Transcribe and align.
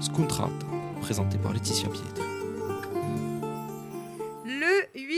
Scontrata, 0.00 0.50
présenté 1.02 1.36
par 1.36 1.52
Laetitia 1.52 1.88
Pietri. 1.88 2.29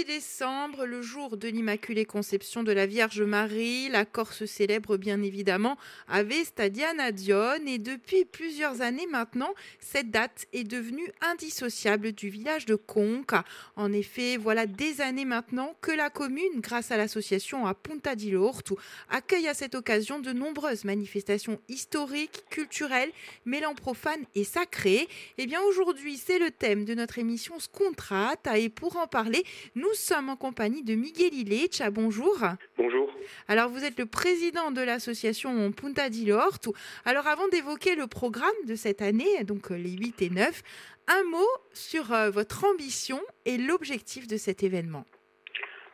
Le 0.03 0.09
8 0.09 0.15
décembre, 0.15 0.85
le 0.85 1.03
jour 1.03 1.37
de 1.37 1.49
l'Immaculée 1.49 2.05
Conception 2.05 2.63
de 2.63 2.73
la 2.73 2.87
Vierge 2.87 3.23
Marie, 3.23 3.89
la 3.89 4.05
Corse 4.05 4.47
célèbre 4.47 4.97
bien 4.97 5.23
évidemment 5.23 5.77
Ave 6.09 6.45
Stadiana 6.45 7.13
Dion 7.13 7.65
et 7.67 7.79
depuis 7.79 8.25
plusieurs 8.25 8.81
années 8.81 9.07
maintenant, 9.07 9.55
cette 9.81 10.11
date 10.11 10.47
est 10.53 10.65
devenue 10.65 11.09
indissociable 11.21 12.13
du 12.13 12.31
village 12.31 12.65
de 12.67 12.75
Conca. 12.75 13.45
En 13.77 13.93
effet, 13.93 14.39
voilà 14.39 14.67
des 14.67 15.01
années 15.01 15.25
maintenant 15.25 15.77
que 15.81 15.93
la 15.93 16.11
commune, 16.11 16.61
grâce 16.61 16.91
à 16.91 16.97
l'association 16.97 17.67
à 17.67 17.75
Punta 17.75 18.17
di 18.17 18.31
Lorto, 18.31 18.79
accueille 19.09 19.49
à 19.49 19.55
cette 19.55 19.75
occasion 19.75 20.19
de 20.19 20.33
nombreuses 20.33 20.85
manifestations 20.85 21.61
historiques, 21.69 22.45
culturelles, 22.51 23.13
mêlant 23.45 23.75
profanes 23.75 24.25
et 24.35 24.45
sacrées. 24.45 25.07
Et 25.39 25.47
bien 25.47 25.61
aujourd'hui, 25.63 26.17
c'est 26.17 26.39
le 26.39 26.51
thème 26.51 26.85
de 26.85 26.95
notre 26.95 27.19
émission 27.19 27.59
Scontrata 27.61 28.59
et 28.59 28.69
pour 28.69 28.97
en 28.97 29.07
parler, 29.07 29.45
nous 29.77 29.92
sommes 29.95 30.29
en 30.29 30.37
compagnie 30.37 30.83
de 30.83 30.95
Miguel 30.95 31.35
Ilecha. 31.35 31.91
Bonjour. 31.91 32.39
Bonjour. 32.77 33.13
Alors, 33.49 33.69
vous 33.69 33.85
êtes 33.85 33.99
le 33.99 34.07
président 34.07 34.71
de 34.71 34.81
l'association 34.83 35.73
Punta 35.73 36.09
di 36.09 36.27
Lorto. 36.27 36.73
Alors, 37.05 37.27
avant 37.27 37.49
d'évoquer 37.49 37.95
le 37.95 38.07
programme 38.07 38.51
de 38.67 38.75
cette 38.75 39.03
année, 39.03 39.45
donc 39.45 39.71
euh, 39.71 39.77
les 39.77 39.93
8 39.93 40.23
et 40.23 40.31
9, 40.31 40.63
un 41.09 41.25
mot 41.25 41.49
sur 41.73 42.13
euh, 42.13 42.31
votre 42.31 42.65
ambition 42.65 43.21
et 43.45 43.59
l'objectif 43.59 44.27
de 44.27 44.37
cet 44.37 44.63
événement. 44.63 45.05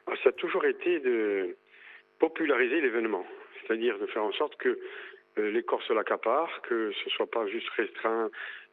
Ah, 0.07 0.12
ça 0.23 0.30
a 0.30 0.33
toujours 0.33 0.65
été 0.65 1.01
de 1.01 1.57
populariser 2.19 2.80
l'événement, 2.80 3.27
c'est-à-dire 3.60 3.99
de 3.99 4.07
faire 4.07 4.24
en 4.24 4.33
sorte 4.33 4.57
que 4.57 4.79
euh, 5.38 5.51
les 5.51 5.62
Corses 5.62 5.91
l'accaparent, 5.91 6.62
que 6.62 6.93
ce 6.93 7.05
ne 7.07 7.10
soit 7.10 7.30
pas 7.30 7.46
juste 7.46 7.69
restreint 7.77 8.30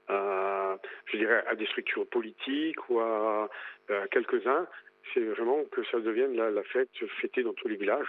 à, 0.07 0.77
je 1.11 1.17
dirais, 1.17 1.43
à 1.47 1.55
des 1.55 1.65
structures 1.67 2.07
politiques 2.07 2.89
ou 2.89 2.99
à, 2.99 3.49
à 3.89 4.07
quelques-uns. 4.11 4.67
C'est 5.13 5.23
vraiment 5.23 5.63
que 5.65 5.83
ça 5.85 5.99
devienne 5.99 6.35
la, 6.35 6.63
fête 6.63 6.89
fêtée 7.21 7.43
dans 7.43 7.53
tous 7.53 7.67
les 7.67 7.75
villages. 7.75 8.07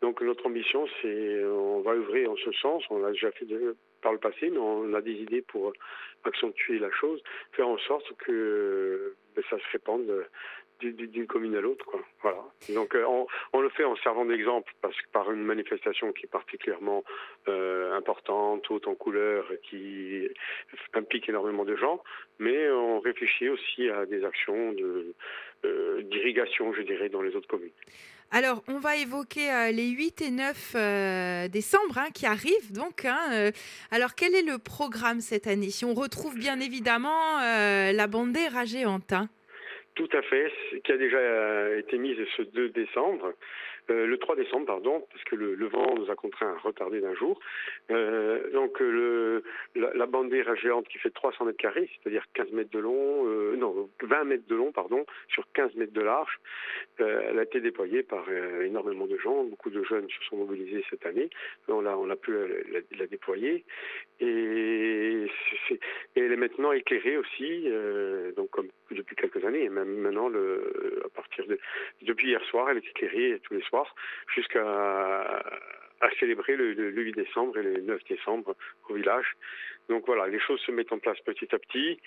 Donc 0.00 0.22
notre 0.22 0.46
ambition, 0.46 0.86
c'est 1.02 1.44
on 1.44 1.80
va 1.80 1.92
œuvrer 1.92 2.26
en 2.26 2.36
ce 2.36 2.52
sens. 2.52 2.82
On 2.90 2.98
l'a 2.98 3.10
déjà 3.10 3.30
fait 3.32 3.46
par 4.02 4.12
le 4.12 4.18
passé, 4.18 4.50
mais 4.50 4.58
on 4.58 4.94
a 4.94 5.00
des 5.00 5.12
idées 5.12 5.42
pour 5.42 5.72
accentuer 6.24 6.78
la 6.78 6.90
chose, 6.90 7.22
faire 7.52 7.68
en 7.68 7.78
sorte 7.78 8.12
que 8.18 9.14
ben, 9.34 9.44
ça 9.50 9.58
se 9.58 9.70
répande 9.72 10.10
d'une 10.80 11.26
commune 11.26 11.56
à 11.56 11.60
l'autre. 11.60 11.86
Voilà. 12.22 12.42
Donc 12.74 12.94
euh, 12.94 13.04
on, 13.52 13.60
le 13.60 13.68
fait 13.70 13.84
en 13.84 13.96
servant 13.96 14.24
d'exemple 14.24 14.72
parce 14.82 14.96
que 14.96 15.08
par 15.12 15.30
une 15.32 15.42
manifestation 15.42 16.12
qui 16.12 16.26
est 16.26 16.30
particulièrement 16.30 17.04
euh, 17.48 17.96
importante, 17.96 18.70
haute 18.70 18.86
en 18.86 18.94
couleur, 18.94 19.46
qui 19.62 20.28
implique 20.94 21.28
énormément 21.28 21.64
de 21.64 21.76
gens, 21.76 22.02
mais 22.38 22.70
on 22.70 23.00
réfléchit 23.00 23.48
aussi 23.48 23.88
à 23.88 24.06
des 24.06 24.24
actions 24.24 24.74
d'irrigation, 26.04 26.70
euh, 26.70 26.74
je 26.76 26.82
dirais, 26.82 27.08
dans 27.08 27.22
les 27.22 27.34
autres 27.34 27.48
communes. 27.48 27.70
Alors, 28.32 28.62
on 28.68 28.78
va 28.78 28.96
évoquer 28.96 29.72
les 29.72 29.88
8 29.88 30.22
et 30.22 30.30
9 30.30 30.72
euh, 30.76 31.48
décembre 31.48 31.98
hein, 31.98 32.10
qui 32.14 32.26
arrivent. 32.26 32.72
Donc, 32.72 33.04
hein, 33.04 33.50
alors, 33.90 34.14
quel 34.14 34.34
est 34.36 34.42
le 34.42 34.58
programme 34.58 35.20
cette 35.20 35.48
année? 35.48 35.70
Si 35.70 35.84
on 35.84 35.94
retrouve 35.94 36.36
bien 36.36 36.60
évidemment 36.60 37.40
la 37.40 38.06
bandiera 38.06 38.66
géante. 38.66 39.12
Hein. 39.12 39.28
Tout 40.00 40.16
à 40.16 40.22
fait, 40.22 40.50
qui 40.82 40.92
a 40.92 40.96
déjà 40.96 41.76
été 41.76 41.98
mise 41.98 42.16
ce 42.34 42.42
2 42.42 42.70
décembre. 42.70 43.34
Euh, 43.90 44.06
le 44.06 44.16
3 44.18 44.36
décembre, 44.36 44.66
pardon, 44.66 45.04
parce 45.10 45.24
que 45.24 45.36
le, 45.36 45.66
vent 45.66 45.94
nous 45.94 46.10
a 46.10 46.14
contraints 46.14 46.54
à 46.54 46.58
retarder 46.58 47.00
d'un 47.00 47.14
jour. 47.14 47.38
Euh, 47.90 48.50
donc 48.52 48.80
la, 48.80 49.92
la 49.94 50.06
bandiera 50.06 50.54
géante 50.54 50.88
qui 50.88 50.98
fait 50.98 51.10
300 51.10 51.44
mètres 51.44 51.58
carrés, 51.58 51.90
c'est-à-dire 52.02 52.24
15 52.34 52.52
mètres 52.52 52.70
de 52.70 52.78
long, 52.78 53.26
euh, 53.26 53.56
non, 53.56 53.90
20 54.02 54.24
mètres 54.24 54.46
de 54.48 54.54
long, 54.54 54.72
pardon, 54.72 55.04
sur 55.28 55.44
15 55.52 55.74
mètres 55.74 55.92
de 55.92 56.00
large, 56.00 56.40
elle 56.98 57.38
a 57.38 57.42
été 57.42 57.60
déployée 57.60 58.02
par 58.02 58.24
énormément 58.62 59.06
de 59.06 59.18
gens. 59.18 59.44
Beaucoup 59.44 59.70
de 59.70 59.82
jeunes 59.84 60.08
se 60.08 60.28
sont 60.28 60.36
mobilisés 60.36 60.84
cette 60.90 61.04
année. 61.06 61.28
On 61.68 61.86
a, 61.86 62.16
pu 62.16 62.32
la, 62.98 63.06
déployer. 63.06 63.64
Et, 64.20 65.26
et, 65.70 65.80
elle 66.16 66.32
est 66.32 66.36
maintenant 66.36 66.72
éclairée 66.72 67.16
aussi, 67.16 67.68
donc 68.36 68.50
comme 68.50 68.68
depuis 68.94 69.16
quelques 69.16 69.44
années, 69.44 69.64
et 69.64 69.68
même 69.68 69.96
maintenant, 69.98 70.28
à 70.28 71.08
partir 71.14 71.46
de 71.46 71.58
depuis 72.02 72.28
hier 72.28 72.44
soir, 72.44 72.70
elle 72.70 72.78
est 72.78 72.88
éclairée 72.88 73.40
tous 73.42 73.54
les 73.54 73.62
soirs 73.62 73.94
jusqu'à 74.34 75.42
célébrer 76.18 76.56
le, 76.56 76.72
le, 76.72 76.90
le, 76.90 77.02
8 77.02 77.12
décembre 77.12 77.58
et 77.58 77.62
le 77.62 77.80
9 77.82 78.00
décembre 78.08 78.56
au 78.88 78.94
village. 78.94 79.36
Donc 79.88 80.06
voilà, 80.06 80.28
les 80.28 80.40
choses 80.40 80.60
se 80.60 80.70
mettent 80.70 80.92
en 80.92 80.98
place 80.98 81.18
petit 81.20 81.52
à 81.54 81.58
petit 81.58 81.98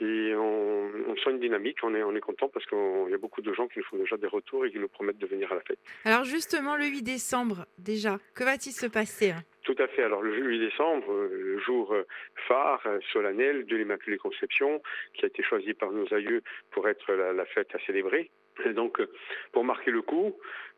et 0.00 0.34
on, 0.34 1.14
sent 1.22 1.30
une 1.30 1.40
dynamique. 1.40 1.78
On 1.82 1.94
est, 1.94 2.02
on 2.02 2.14
est 2.14 2.20
content 2.20 2.48
parce 2.48 2.66
qu'il 2.66 3.10
y 3.10 3.14
a 3.14 3.18
beaucoup 3.18 3.42
de 3.42 3.52
gens 3.52 3.66
qui 3.68 3.78
nous 3.78 3.84
font 3.84 3.96
déjà 3.96 4.16
des 4.16 4.26
retours 4.26 4.64
et 4.64 4.70
qui 4.70 4.78
nous 4.78 4.88
promettent 4.88 5.18
de 5.18 5.26
venir 5.26 5.50
à 5.52 5.56
la 5.56 5.60
fête. 5.62 5.78
Alors 6.04 6.24
justement, 6.24 6.76
le 6.76 6.86
8 6.86 7.02
décembre, 7.02 7.66
déjà, 7.78 8.18
que 8.34 8.44
va-t-il 8.44 8.72
se 8.72 8.86
passer 8.86 9.32
tout 9.76 9.82
à 9.82 9.88
fait. 9.88 10.02
Alors 10.02 10.22
le 10.22 10.34
8 10.34 10.58
décembre, 10.58 11.12
le 11.12 11.58
jour 11.60 11.94
phare, 12.48 12.82
solennel 13.12 13.66
de 13.66 13.76
l'Immaculée 13.76 14.18
Conception, 14.18 14.80
qui 15.14 15.24
a 15.24 15.28
été 15.28 15.42
choisi 15.42 15.74
par 15.74 15.92
nos 15.92 16.12
aïeux 16.14 16.42
pour 16.70 16.88
être 16.88 17.12
la, 17.12 17.44
fête 17.46 17.74
à 17.74 17.78
célébrer. 17.80 18.30
Et 18.64 18.72
donc, 18.72 19.00
pour 19.52 19.64
marquer 19.64 19.90
le 19.90 20.02
coup, 20.02 20.34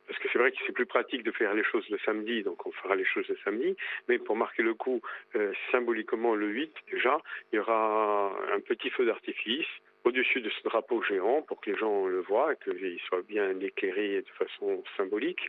parce 0.08 0.18
que 0.20 0.28
c'est 0.32 0.38
vrai 0.38 0.50
que 0.50 0.56
c'est 0.66 0.72
plus 0.72 0.86
pratique 0.86 1.22
de 1.22 1.30
faire 1.30 1.54
les 1.54 1.62
choses 1.62 1.88
le 1.90 1.98
samedi, 1.98 2.42
donc 2.42 2.66
on 2.66 2.72
fera 2.72 2.96
les 2.96 3.04
choses 3.04 3.28
le 3.28 3.36
samedi, 3.44 3.76
mais 4.08 4.18
pour 4.18 4.36
marquer 4.36 4.62
le 4.62 4.74
coup, 4.74 5.00
euh, 5.36 5.52
symboliquement 5.70 6.34
le 6.34 6.48
8 6.48 6.72
déjà, 6.90 7.20
il 7.52 7.56
y 7.56 7.58
aura 7.58 8.32
un 8.52 8.60
petit 8.60 8.90
feu 8.90 9.04
d'artifice 9.04 9.66
au-dessus 10.08 10.40
de 10.40 10.48
ce 10.50 10.62
drapeau 10.64 11.02
géant 11.02 11.42
pour 11.42 11.60
que 11.60 11.70
les 11.70 11.76
gens 11.76 12.06
le 12.06 12.20
voient 12.20 12.52
et 12.52 12.56
qu'il 12.64 12.98
soit 13.00 13.22
bien 13.22 13.58
éclairé 13.60 14.22
de 14.22 14.30
façon 14.38 14.82
symbolique. 14.96 15.42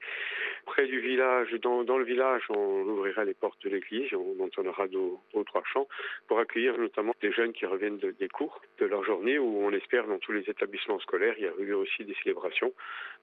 Près 0.66 0.86
du 0.86 1.00
village, 1.00 1.52
dans, 1.62 1.98
le 1.98 2.04
village, 2.04 2.44
on 2.50 2.82
ouvrira 2.88 3.24
les 3.24 3.34
portes 3.34 3.62
de 3.64 3.70
l'église, 3.70 4.14
on 4.14 4.44
entonnera 4.44 4.88
deux 4.88 5.12
ou 5.34 5.44
trois 5.46 5.64
chants 5.72 5.88
pour 6.28 6.40
accueillir 6.40 6.78
notamment 6.78 7.14
des 7.22 7.32
jeunes 7.32 7.54
qui 7.54 7.66
reviennent 7.66 8.00
de, 8.00 8.12
des 8.12 8.28
cours 8.28 8.62
de 8.80 8.86
leur 8.86 9.04
journée 9.04 9.40
où 9.40 9.64
on 9.66 9.72
espère 9.72 10.08
dans 10.08 10.20
tous 10.20 10.34
les 10.34 10.50
établissements 10.50 11.00
scolaires, 11.00 11.36
il 11.38 11.46
y 11.46 11.48
a 11.48 11.54
eu 11.58 11.74
aussi 11.74 12.04
des 12.04 12.16
célébrations. 12.24 12.74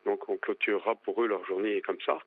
Donc 0.07 0.29
on 0.29 0.37
clôturera 0.37 0.95
pour 0.95 1.23
eux 1.23 1.27
leur 1.27 1.45
journée 1.47 1.81
comme 1.83 2.01
ça. 2.07 2.19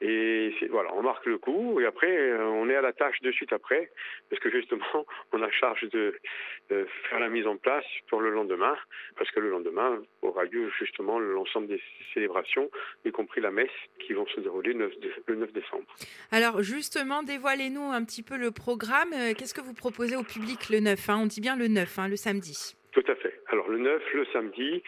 Et 0.00 0.52
voilà, 0.70 0.92
on 0.94 1.02
marque 1.02 1.26
le 1.26 1.38
coup 1.38 1.80
et 1.80 1.86
après 1.86 2.32
on 2.38 2.68
est 2.68 2.76
à 2.76 2.82
la 2.82 2.92
tâche 2.92 3.20
de 3.22 3.32
suite 3.32 3.52
après 3.52 3.90
parce 4.28 4.40
que 4.42 4.50
justement 4.50 4.84
on 5.32 5.42
a 5.42 5.50
charge 5.50 5.88
de, 5.90 6.14
de 6.70 6.86
faire 7.08 7.20
la 7.20 7.28
mise 7.28 7.46
en 7.46 7.56
place 7.56 7.84
pour 8.08 8.20
le 8.20 8.30
lendemain, 8.30 8.43
parce 9.16 9.30
que 9.30 9.40
le 9.40 9.50
lendemain 9.50 10.02
aura 10.22 10.44
lieu 10.44 10.70
justement 10.78 11.18
l'ensemble 11.18 11.66
des 11.66 11.80
célébrations, 12.12 12.70
y 13.04 13.10
compris 13.10 13.40
la 13.40 13.50
messe, 13.50 13.70
qui 14.00 14.12
vont 14.12 14.26
se 14.26 14.40
dérouler 14.40 14.72
le 14.72 14.86
9, 14.86 14.92
le 15.26 15.36
9 15.36 15.52
décembre. 15.52 15.84
Alors 16.30 16.62
justement, 16.62 17.22
dévoilez-nous 17.22 17.90
un 17.92 18.04
petit 18.04 18.22
peu 18.22 18.36
le 18.36 18.50
programme. 18.50 19.10
Qu'est-ce 19.36 19.54
que 19.54 19.60
vous 19.60 19.74
proposez 19.74 20.16
au 20.16 20.22
public 20.22 20.70
le 20.70 20.80
9 20.80 21.10
hein? 21.10 21.20
On 21.22 21.26
dit 21.26 21.40
bien 21.40 21.56
le 21.56 21.68
9, 21.68 21.98
hein, 21.98 22.08
le 22.08 22.16
samedi. 22.16 22.76
Tout 22.92 23.04
à 23.08 23.14
fait. 23.16 23.40
Alors 23.48 23.68
le 23.68 23.78
9, 23.78 24.02
le 24.14 24.26
samedi, 24.32 24.82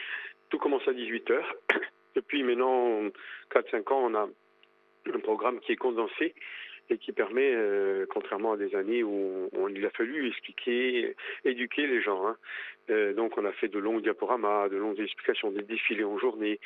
tout 0.51 0.59
commence 0.59 0.87
à 0.87 0.93
18h. 0.93 1.41
Depuis 2.15 2.43
maintenant 2.43 3.03
4-5 3.55 3.93
ans, 3.93 4.11
on 4.11 4.15
a 4.15 4.29
un 5.15 5.21
programme 5.21 5.61
qui 5.61 5.73
est 5.73 5.77
condensé 5.77 6.35
et 6.91 6.99
qui 6.99 7.13
permet, 7.13 7.53
euh, 7.55 8.07
contrairement 8.09 8.53
à 8.53 8.57
des 8.57 8.75
années 8.75 9.03
où 9.03 9.49
on, 9.53 9.69
il 9.69 9.85
a 9.85 9.91
fallu 9.91 10.29
expliquer, 10.29 11.15
éduquer 11.45 11.87
les 11.87 12.03
gens. 12.03 12.27
Hein. 12.27 12.37
Euh, 12.91 13.13
donc 13.13 13.37
on 13.37 13.45
a 13.45 13.53
fait 13.53 13.69
de 13.69 13.79
longs 13.79 14.01
diaporamas, 14.01 14.69
de 14.69 14.77
longues 14.77 15.01
explications, 15.01 15.51
des 15.51 15.63
défilés 15.63 16.05
en 16.05 16.19
journée. 16.19 16.61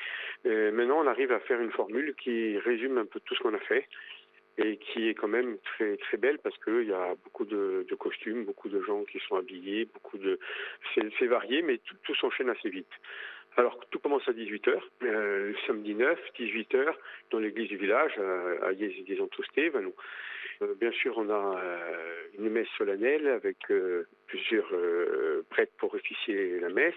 Euh, 0.47 0.71
maintenant 0.73 1.01
on 1.03 1.07
arrive 1.07 1.33
à 1.33 1.41
faire 1.41 1.61
une 1.61 1.73
formule 1.73 2.15
qui 2.23 2.59
résume 2.59 2.99
un 2.99 3.07
peu 3.07 3.21
tout 3.21 3.35
ce 3.35 3.43
qu'on 3.43 3.55
a 3.55 3.59
fait 3.61 3.89
et 4.59 4.77
qui 4.77 5.09
est 5.09 5.15
quand 5.15 5.29
même 5.29 5.57
très 5.59 5.97
très 5.97 6.19
belle 6.19 6.39
parce 6.39 6.59
qu'il 6.59 6.89
y 6.89 6.93
a 6.93 7.15
beaucoup 7.25 7.47
de, 7.47 7.87
de, 7.89 7.95
costumes, 7.95 8.45
beaucoup 8.45 8.69
de 8.69 8.83
gens 8.83 9.05
qui 9.05 9.19
sont 9.21 9.37
habillés, 9.37 9.87
beaucoup 9.87 10.19
de 10.19 10.39
c'est 10.95 11.27
varié 11.27 11.63
mais 11.63 11.81
tout 12.03 12.15
s'enchaîne 12.15 12.51
assez 12.51 12.69
vite. 12.69 12.93
Alors 13.57 13.79
tout 13.91 13.99
commence 13.99 14.27
à 14.29 14.33
18h, 14.33 14.81
euh, 15.03 15.53
samedi 15.67 15.95
9, 15.95 16.19
18h, 16.39 16.95
dans 17.31 17.39
l'église 17.39 17.69
du 17.69 17.77
village, 17.77 18.13
à, 18.19 18.69
à 18.69 18.73
Yes 18.73 19.05
des 19.05 19.19
Stevano. 19.51 19.95
Euh, 20.63 20.75
bien 20.79 20.93
sûr, 20.93 21.17
on 21.17 21.29
a 21.31 21.59
euh, 21.59 22.21
une 22.39 22.51
messe 22.51 22.69
solennelle 22.77 23.27
avec 23.29 23.57
euh, 23.71 24.07
plusieurs 24.27 24.69
euh, 24.73 25.45
prêtres 25.51 25.73
pour 25.79 25.95
officier 25.95 26.61
la 26.61 26.69
messe 26.69 26.95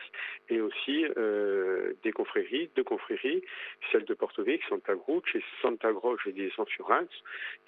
et 0.50 0.60
aussi 0.62 1.06
euh, 1.18 1.94
des 2.04 2.12
confréries, 2.12 2.70
deux 2.76 2.84
confréries, 2.84 3.44
celle 3.92 4.06
de 4.06 4.14
Porto 4.14 4.44
Vecchio, 4.44 4.70
Santa 4.70 4.96
Croce 4.96 5.24
et 5.34 5.44
Santa 5.62 5.92
Croce 5.94 6.20
et 6.28 6.32
des 6.32 6.52
Sanfurans, 6.52 7.08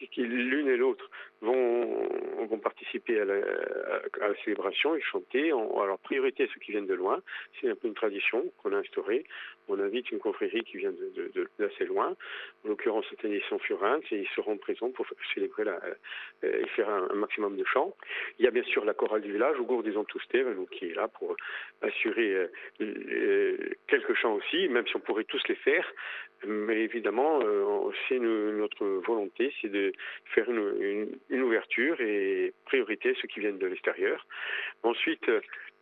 et 0.01 0.07
qui 0.07 0.21
l'une 0.21 0.67
et 0.67 0.77
l'autre 0.77 1.09
vont, 1.41 2.07
participer 2.63 3.19
à 3.19 3.25
la, 3.25 3.41
célébration 4.43 4.95
et 4.95 5.01
chanter. 5.01 5.51
Alors, 5.51 5.99
priorité 5.99 6.43
à 6.43 6.47
ceux 6.47 6.59
qui 6.59 6.71
viennent 6.71 6.87
de 6.87 6.93
loin. 6.95 7.21
C'est 7.59 7.69
un 7.69 7.75
peu 7.75 7.87
une 7.87 7.93
tradition 7.93 8.43
qu'on 8.57 8.73
a 8.73 8.74
instaurée. 8.75 9.25
On 9.67 9.79
invite 9.79 10.11
une 10.11 10.19
confrérie 10.19 10.63
qui 10.63 10.77
vient 10.77 10.93
d'assez 11.59 11.85
loin. 11.85 12.15
En 12.63 12.67
l'occurrence, 12.67 13.05
cette 13.09 13.25
année, 13.25 13.41
ils 13.41 13.55
et 14.11 14.19
ils 14.19 14.27
seront 14.35 14.57
présents 14.57 14.91
pour 14.91 15.05
célébrer 15.33 15.63
euh, 15.67 16.61
et 16.61 16.67
faire 16.69 16.89
un, 16.89 17.13
maximum 17.15 17.57
de 17.57 17.63
chants. 17.65 17.95
Il 18.39 18.45
y 18.45 18.47
a 18.47 18.51
bien 18.51 18.63
sûr 18.63 18.85
la 18.85 18.93
chorale 18.93 19.21
du 19.21 19.31
village, 19.31 19.59
au 19.59 19.63
gour 19.63 19.83
des 19.83 19.97
Antoustèves, 19.97 20.55
donc 20.55 20.69
qui 20.69 20.85
est 20.89 20.93
là 20.93 21.07
pour 21.07 21.35
assurer 21.81 22.35
euh, 22.35 22.47
euh, 22.81 23.57
quelques 23.87 24.13
chants 24.15 24.33
aussi, 24.33 24.67
même 24.69 24.85
si 24.87 24.95
on 24.95 24.99
pourrait 24.99 25.23
tous 25.23 25.41
les 25.47 25.55
faire. 25.55 25.85
Mais 26.47 26.81
évidemment, 26.81 27.39
c'est 28.07 28.19
notre 28.19 28.85
volonté, 29.05 29.53
c'est 29.61 29.69
de 29.69 29.93
faire 30.33 30.49
une, 30.49 31.17
ouverture 31.31 31.99
et 32.01 32.53
priorité 32.65 33.15
ceux 33.21 33.27
qui 33.27 33.39
viennent 33.39 33.57
de 33.57 33.67
l'extérieur. 33.67 34.25
Ensuite, 34.83 35.29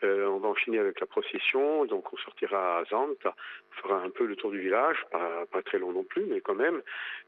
euh, 0.04 0.27
on 0.27 0.39
va 0.39 0.50
enchaîner 0.50 0.80
avec 0.80 1.00
la 1.00 1.06
procession, 1.06 1.86
donc 1.86 2.12
on 2.12 2.18
sortira 2.18 2.80
à 2.80 2.83
Zante, 2.86 3.25
on 3.25 3.81
fera 3.81 4.01
un 4.01 4.10
peu 4.10 4.25
le 4.25 4.36
tour 4.36 4.51
du 4.51 4.60
village, 4.60 4.98
pas, 5.12 5.62
très 5.63 5.80
long 5.80 5.94
non 5.94 6.04
plus, 6.04 6.25
mais 6.25 6.42
quand 6.42 6.56
même. 6.56 6.81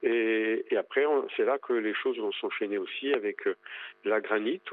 Et, 0.04 0.66
après, 0.78 1.06
c'est 1.38 1.46
là 1.46 1.58
que 1.58 1.74
les 1.74 1.94
choses 1.94 2.18
vont 2.18 2.34
s'enchaîner 2.34 2.78
aussi 2.78 3.14
avec 3.14 3.48
euh, 3.48 3.56
la 4.04 4.20
granite, 4.20 4.70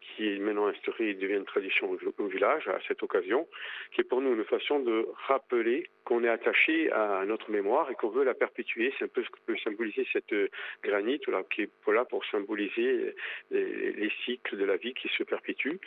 qui 0.00 0.28
est 0.28 0.38
maintenant 0.38 0.66
instaurée 0.66 1.10
et 1.10 1.14
devient 1.14 1.36
une 1.36 1.44
tradition 1.44 1.96
au, 2.18 2.26
village 2.26 2.68
à 2.68 2.78
cette 2.86 3.02
occasion, 3.02 3.48
qui 3.92 4.02
est 4.02 4.04
pour 4.04 4.20
nous 4.20 4.34
une 4.34 4.44
façon 4.44 4.80
de 4.80 5.06
rappeler 5.26 5.88
qu'on 6.06 6.22
est 6.22 6.28
attaché 6.28 6.90
à 6.92 7.24
notre 7.26 7.50
mémoire 7.50 7.90
et 7.90 7.96
qu'on 7.96 8.08
veut 8.08 8.24
la 8.24 8.32
perpétuer. 8.32 8.94
C'est 8.96 9.06
un 9.06 9.08
peu 9.08 9.24
ce 9.24 9.28
que 9.28 9.40
peut 9.44 9.56
symboliser 9.62 10.06
cette 10.12 10.32
euh, 10.32 10.48
granite, 10.82 11.26
là, 11.26 11.42
qui 11.50 11.62
est 11.62 11.70
là 11.88 12.04
pour 12.04 12.24
symboliser 12.26 13.14
les, 13.50 14.12
cycles 14.24 14.56
de 14.56 14.64
la 14.64 14.76
vie 14.76 14.94
qui 14.94 15.08
se 15.08 15.24
perpétuent. 15.24 15.78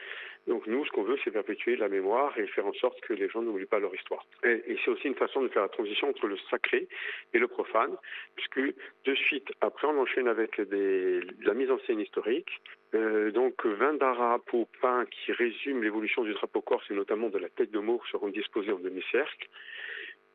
Donc 0.48 0.68
nous, 0.68 0.86
ce 0.86 0.92
qu'on 0.92 1.04
veut, 1.04 1.18
c'est 1.24 1.32
perpétuer 1.32 1.78
la 1.78 1.88
mémoire 1.88 2.38
et 2.38 2.48
faire 2.48 2.68
en 2.68 2.74
sorte 2.74 3.00
que 3.02 3.14
les 3.14 3.30
gens 3.30 3.42
n'oublient 3.42 3.66
pas 3.66 3.80
leur 3.80 3.96
histoire. 3.96 4.26
Et, 4.44 4.78
c'est 4.84 4.92
aussi 4.92 5.08
une 5.08 5.16
façon 5.16 5.42
de 5.42 5.48
faire 5.48 5.62
la 5.62 5.70
transition 5.70 6.10
entre 6.10 6.28
le 6.28 6.38
sacré 6.50 6.88
et 7.34 7.40
le 7.40 7.48
profane, 7.48 7.96
puisque 8.36 8.60
de 9.06 9.16
suite, 9.16 9.48
après, 9.62 9.88
on 9.88 9.98
enchaîne 10.02 10.28
avec 10.28 10.60
des, 10.60 11.22
la 11.42 11.54
mise 11.54 11.72
en 11.72 11.80
scène 11.88 12.02
historique. 12.02 12.50
Euh, 12.96 13.30
donc 13.32 13.64
20 13.64 14.00
drapeaux 14.00 14.68
peints 14.82 15.06
qui 15.06 15.32
résument 15.32 15.82
l'évolution 15.82 16.24
du 16.24 16.34
drapeau 16.34 16.62
corse 16.62 16.90
et 16.90 16.96
notamment 16.96 17.30
de 17.30 17.38
la 17.38 17.48
tête 17.50 17.70
de 17.70 17.80
mort 17.80 18.02
seront 18.12 18.30
disposés 18.30 18.72
en 18.72 18.80
demi-cercle. 18.80 19.48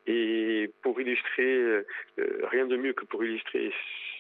Et 0.06 0.70
pour 0.82 1.00
illustrer, 1.00 1.54
euh, 1.54 1.84
rien 2.50 2.66
de 2.66 2.76
mieux 2.76 2.92
que 2.92 3.04
pour 3.04 3.24
illustrer 3.24 3.72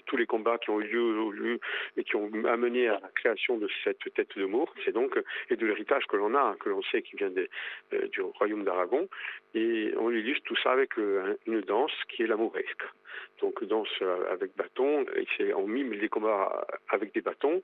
tous 0.06 0.16
les 0.16 0.26
combats 0.26 0.58
qui 0.58 0.70
ont 0.70 0.80
eu 0.80 0.86
lieu, 0.86 1.58
et 1.96 2.04
qui 2.04 2.16
ont 2.16 2.30
amené 2.44 2.88
à 2.88 3.00
la 3.00 3.08
création 3.14 3.56
de 3.56 3.68
cette 3.82 4.12
tête 4.14 4.36
de 4.36 4.44
mort, 4.44 4.72
c'est 4.84 4.92
donc 4.92 5.18
et 5.50 5.56
de 5.56 5.66
l'héritage 5.66 6.04
que 6.06 6.16
l'on 6.16 6.34
a, 6.34 6.56
que 6.60 6.68
l'on 6.68 6.82
sait 6.82 7.02
qui 7.02 7.16
vient 7.16 7.32
euh, 7.36 8.08
du 8.08 8.20
royaume 8.20 8.64
d'Aragon, 8.64 9.08
et 9.54 9.94
on 9.98 10.10
illustre 10.10 10.44
tout 10.44 10.56
ça 10.62 10.72
avec 10.72 10.98
euh, 10.98 11.36
une 11.46 11.60
danse 11.62 11.92
qui 12.08 12.22
est 12.22 12.26
l'amouresque. 12.26 12.84
Donc 13.40 13.62
danse 13.64 14.02
avec 14.30 14.56
bâton, 14.56 15.06
et 15.38 15.54
on 15.54 15.66
mime 15.66 15.92
les 15.92 16.08
combats 16.08 16.66
avec 16.88 17.14
des 17.14 17.20
bâtons, 17.20 17.62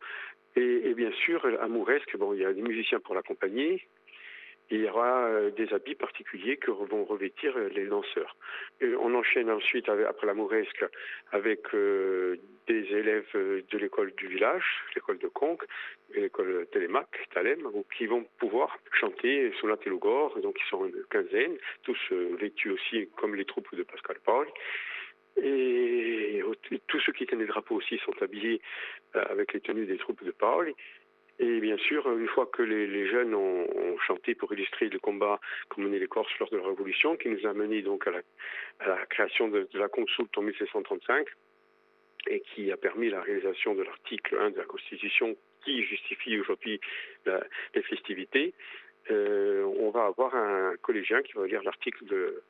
et, 0.57 0.95
bien 0.95 1.13
sûr, 1.13 1.45
amouresque, 1.61 2.17
bon, 2.17 2.35
il 2.35 2.41
y 2.41 2.45
a 2.45 2.53
des 2.53 2.63
musiciens 2.63 2.99
pour 2.99 3.15
l'accompagner, 3.15 3.87
il 4.71 4.83
y 4.83 4.89
aura 4.89 5.25
euh, 5.27 5.51
des 5.51 5.73
habits 5.73 5.97
particuliers 5.97 6.57
que 6.57 6.71
vont 6.71 7.05
revêtir 7.05 7.57
euh, 7.57 7.69
les 7.75 7.87
danseurs. 7.87 8.37
on 8.81 9.15
enchaîne 9.15 9.51
ensuite, 9.51 9.89
après 9.89 10.27
la 10.27 10.35
mouresque, 10.35 10.85
avec 11.33 11.75
euh, 11.75 12.37
des 12.69 12.85
élèves 12.95 13.33
de 13.35 13.79
l'école 13.79 14.13
du 14.17 14.29
village, 14.29 14.85
l'école 14.95 15.19
de 15.19 15.27
Conques, 15.27 15.65
l'école 16.15 16.67
Télémac, 16.73 17.09
Talem, 17.35 17.67
qui 17.97 18.07
vont 18.07 18.25
pouvoir 18.39 18.79
chanter 18.93 19.53
sur 19.59 19.67
la 19.67 19.77
Télogore, 19.77 20.39
donc 20.41 20.57
ils 20.61 20.69
sont 20.69 20.87
une 20.87 21.05
quinzaine, 21.11 21.57
tous 21.83 21.99
vêtus 22.39 22.71
aussi 22.71 23.09
comme 23.17 23.35
les 23.35 23.45
troupes 23.45 23.75
de 23.75 23.83
Pascal 23.83 24.19
Paul. 24.25 24.47
Et 25.43 26.43
tous 26.87 27.01
ceux 27.01 27.13
qui 27.13 27.27
tiennent 27.27 27.41
les 27.41 27.47
drapeaux 27.47 27.77
aussi 27.77 27.99
sont 27.99 28.15
habillés 28.21 28.61
avec 29.15 29.53
les 29.53 29.61
tenues 29.61 29.87
des 29.87 29.97
troupes 29.97 30.23
de 30.23 30.33
Paul. 30.33 30.73
Et 31.43 31.59
bien 31.61 31.79
sûr, 31.79 32.07
une 32.13 32.29
fois 32.29 32.47
que 32.47 32.63
les, 32.63 33.07
jeunes 33.09 33.35
ont, 33.35 33.67
chanté 34.07 34.35
pour 34.35 34.53
illustrer 34.53 34.91
le 34.91 34.99
combat 34.99 35.41
qu'ont 35.69 35.81
mené 35.81 35.99
les 35.99 36.07
Corses 36.07 36.39
lors 36.39 36.51
de 36.51 36.59
la 36.59 36.67
Révolution, 36.67 37.17
qui 37.17 37.31
nous 37.31 37.47
a 37.47 37.55
mené 37.55 37.81
donc 37.81 38.07
à 38.07 38.11
la, 38.87 39.07
création 39.07 39.49
de, 39.49 39.67
la 39.73 39.89
consulte 39.89 40.37
en 40.37 40.43
1735, 40.43 41.27
et 42.29 42.41
qui 42.41 42.71
a 42.71 42.77
permis 42.77 43.09
la 43.09 43.23
réalisation 43.23 43.75
de 43.75 43.83
l'article 43.83 44.37
1 44.39 44.51
de 44.51 44.59
la 44.59 44.65
Constitution 44.65 45.35
qui 45.65 45.83
justifie 45.85 46.39
aujourd'hui 46.39 46.79
les 47.27 47.83
festivités, 47.83 48.53
euh, 49.11 49.65
on 49.79 49.91
va 49.91 50.05
avoir 50.05 50.35
un 50.35 50.77
collégien 50.83 51.23
qui 51.23 51.33
va 51.33 51.47
lire 51.47 51.63
l'article 51.63 52.05
de, 52.05 52.43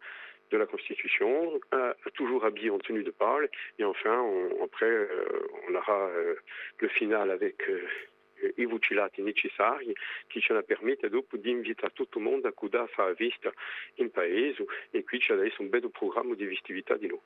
la 0.52 0.66
Constitution, 0.66 1.60
euh, 1.74 1.94
toujours 2.14 2.44
habillé 2.44 2.70
en 2.70 2.78
tenue 2.78 3.04
de 3.04 3.12
parle, 3.12 3.48
et 3.78 3.84
enfin, 3.84 4.28
après, 4.64 4.90
euh, 4.90 5.08
on 5.68 5.74
aura 5.76 6.10
le 6.78 6.88
final 6.88 7.30
avec 7.30 7.62
i 8.56 8.66
vucilati 8.66 9.22
necessari 9.22 9.94
che 10.26 10.40
ce 10.40 10.52
la 10.52 10.62
permette 10.62 11.08
dopo 11.08 11.36
di 11.36 11.50
invitare 11.50 11.92
tutto 11.92 12.18
il 12.18 12.24
mondo 12.24 12.48
a 12.48 12.54
a 12.70 12.86
fare 12.86 13.14
vista 13.14 13.52
in 13.96 14.10
paese 14.10 14.64
e 14.90 15.02
qui 15.04 15.18
c'è 15.18 15.34
adesso 15.34 15.62
un 15.62 15.68
bel 15.68 15.90
programma 15.90 16.34
di 16.34 16.46
festività 16.46 16.96
di 16.96 17.08
nous. 17.08 17.20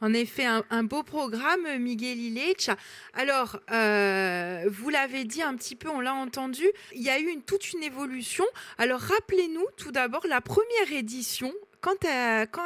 En 0.00 0.14
effet, 0.14 0.46
un, 0.46 0.64
un 0.70 0.84
beau 0.84 1.02
programme, 1.02 1.78
Miguel 1.78 2.18
Ilech. 2.18 2.70
Alors, 3.14 3.60
euh, 3.70 4.64
vous 4.68 4.90
l'avez 4.90 5.24
dit 5.24 5.42
un 5.42 5.56
petit 5.56 5.76
peu, 5.76 5.88
on 5.88 6.00
l'a 6.00 6.14
entendu, 6.14 6.64
il 6.92 7.02
y 7.02 7.10
a 7.10 7.18
eu 7.18 7.28
une, 7.28 7.42
toute 7.42 7.72
une 7.72 7.82
évolution. 7.82 8.44
Alors, 8.78 9.00
rappelez-nous 9.00 9.66
tout 9.76 9.92
d'abord 9.92 10.26
la 10.26 10.40
première 10.40 10.92
édition 10.92 11.52
quand, 11.80 12.04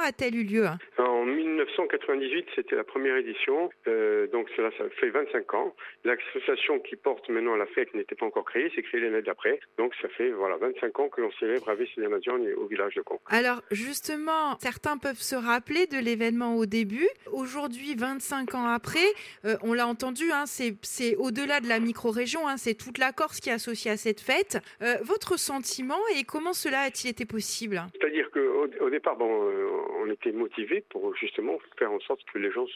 a-t-elle 0.02 0.36
eu 0.36 0.44
lieu 0.44 0.66
En 0.98 1.24
1998, 1.24 2.46
c'était 2.54 2.76
la 2.76 2.84
première 2.84 3.16
édition. 3.16 3.70
Euh, 3.86 4.26
donc 4.28 4.48
cela, 4.56 4.70
ça 4.78 4.84
fait 5.00 5.10
25 5.10 5.54
ans. 5.54 5.74
L'association 6.04 6.78
qui 6.80 6.96
porte 6.96 7.28
maintenant 7.28 7.56
la 7.56 7.66
fête 7.66 7.94
n'était 7.94 8.14
pas 8.14 8.26
encore 8.26 8.44
créée, 8.44 8.70
c'est 8.74 8.82
créée 8.82 9.00
l'année 9.00 9.22
d'après. 9.22 9.60
Donc 9.78 9.94
ça 10.00 10.08
fait 10.08 10.30
voilà 10.30 10.56
25 10.56 10.98
ans 11.00 11.08
que 11.08 11.20
l'on 11.20 11.30
célèbre 11.32 11.68
Avis 11.68 11.88
et 11.96 12.54
au 12.54 12.66
village 12.66 12.94
de 12.94 13.02
Conques. 13.02 13.20
Alors 13.26 13.62
justement, 13.70 14.56
certains 14.58 14.98
peuvent 14.98 15.20
se 15.20 15.36
rappeler 15.36 15.86
de 15.86 15.98
l'événement 15.98 16.56
au 16.56 16.66
début. 16.66 17.08
Aujourd'hui, 17.32 17.94
25 17.96 18.54
ans 18.54 18.66
après, 18.66 18.98
euh, 19.44 19.56
on 19.62 19.72
l'a 19.72 19.86
entendu, 19.86 20.30
hein, 20.32 20.44
c'est 20.46 21.16
au-delà 21.16 21.60
de 21.60 21.68
la 21.68 21.78
micro-région, 21.78 22.48
hein, 22.48 22.56
c'est 22.56 22.74
toute 22.74 22.98
la 22.98 23.12
Corse 23.12 23.40
qui 23.40 23.50
est 23.50 23.52
associée 23.52 23.90
à 23.90 23.96
cette 23.96 24.20
fête. 24.20 24.58
Euh, 24.82 24.96
votre 25.02 25.38
sentiment 25.38 26.00
et 26.16 26.24
comment 26.24 26.52
cela 26.52 26.80
a-t-il 26.80 27.10
été 27.10 27.24
possible? 27.26 27.82
C'est-à-dire 28.00 28.30
qu'au 28.30 28.64
au 28.80 28.90
départ, 28.90 29.03
euh, 29.06 29.70
on 30.00 30.10
était 30.10 30.32
motivés 30.32 30.84
pour 30.90 31.14
justement 31.16 31.58
faire 31.78 31.92
en 31.92 32.00
sorte 32.00 32.24
que 32.32 32.38
les 32.38 32.50
gens 32.50 32.66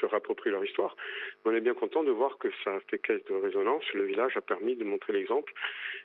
se 0.00 0.06
rapproprient 0.06 0.50
leur 0.50 0.64
histoire. 0.64 0.96
On 1.44 1.54
est 1.54 1.60
bien 1.60 1.74
content 1.74 2.02
de 2.02 2.10
voir 2.10 2.38
que 2.38 2.48
ça 2.64 2.74
a 2.74 2.80
fait 2.80 2.98
caisse 2.98 3.24
de 3.24 3.34
résonance. 3.34 3.84
Le 3.94 4.04
village 4.04 4.36
a 4.36 4.40
permis 4.40 4.76
de 4.76 4.84
montrer 4.84 5.12
l'exemple 5.12 5.52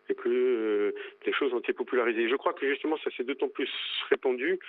et 0.10 0.16
que 0.16 0.30
euh, 0.30 0.92
les 1.26 1.34
choses 1.34 1.54
ont 1.54 1.60
été 1.60 1.74
popularisées. 1.74 2.30
Je 2.30 2.36
crois 2.36 2.54
que 2.54 2.68
justement 2.68 2.98
ça 3.04 3.10
s'est 3.12 3.24
d'autant 3.24 3.50
plus 3.50 3.70
répandu 4.10 4.60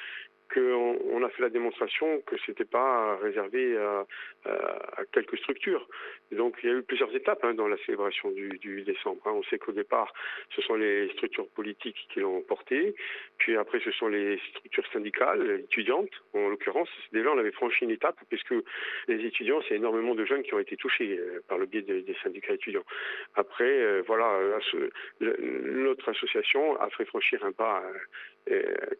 qu'on 0.52 0.98
on 1.10 1.22
a 1.22 1.28
fait 1.30 1.42
la 1.42 1.50
démonstration 1.50 2.20
que 2.22 2.36
c'était 2.44 2.64
pas 2.64 3.16
réservé 3.16 3.76
à, 3.76 4.06
à, 4.44 5.04
quelques 5.12 5.38
structures. 5.38 5.88
donc 6.32 6.56
il 6.62 6.68
y 6.68 6.72
a 6.72 6.76
eu 6.76 6.82
plusieurs 6.82 7.14
étapes 7.14 7.44
hein, 7.44 7.54
dans 7.54 7.68
la 7.68 7.76
célébration 7.78 8.30
du, 8.30 8.58
du 8.58 8.82
décembre. 8.82 9.20
Hein. 9.26 9.32
On 9.34 9.42
sait 9.44 9.58
qu'au 9.58 9.72
départ, 9.72 10.12
ce 10.54 10.62
sont 10.62 10.74
les 10.74 11.08
structures 11.14 11.48
politiques 11.48 12.08
qui 12.12 12.20
l'ont 12.20 12.42
porté, 12.42 12.94
puis 13.38 13.56
après 13.56 13.80
ce 13.80 13.90
sont 13.92 14.08
les 14.08 14.38
structures 14.50 14.86
syndicales, 14.92 15.60
étudiantes 15.60 16.10
en 16.34 16.48
l'occurrence. 16.48 16.88
Dès 17.12 17.22
là, 17.22 17.32
on 17.34 17.38
avait 17.38 17.52
franchi 17.52 17.84
une 17.84 17.90
étape 17.90 18.16
puisque 18.28 18.54
les 19.08 19.24
étudiants, 19.24 19.60
c'est 19.68 19.76
énormément 19.76 20.14
de 20.14 20.24
jeunes 20.24 20.42
qui 20.42 20.54
ont 20.54 20.58
été 20.58 20.76
touchés 20.76 21.18
euh, 21.18 21.42
par 21.48 21.58
le 21.58 21.66
biais 21.66 21.82
des 21.82 22.16
syndicats 22.22 22.54
étudiants. 22.54 22.84
Après, 23.34 23.64
euh, 23.64 24.02
voilà, 24.06 24.38
notre 25.20 26.08
association 26.08 26.80
a 26.80 26.88
fait 26.90 27.04
franchir 27.06 27.44
un 27.44 27.52
pas 27.52 27.82
euh, 27.84 27.98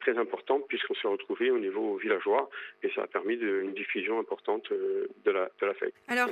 très 0.00 0.18
important 0.18 0.60
puisqu'on 0.60 0.94
s'est 0.94 1.08
retrouvé 1.08 1.50
au 1.50 1.58
niveau 1.58 1.96
villageois 1.96 2.48
et 2.82 2.90
ça 2.94 3.02
a 3.02 3.06
permis 3.06 3.34
une 3.34 3.74
diffusion 3.74 4.18
importante 4.18 4.70
de 4.70 5.30
la, 5.30 5.48
de 5.60 5.66
la 5.66 5.74
fête. 5.74 5.94
Alors, 6.08 6.30